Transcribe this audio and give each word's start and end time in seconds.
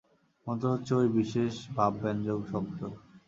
মন্ত্র 0.47 0.67
হচ্ছে 0.73 0.91
ঐ 0.95 1.17
বিশেষ 1.17 1.53
ভাব-ব্যঞ্জক 1.75 2.39
শব্দ। 2.51 2.79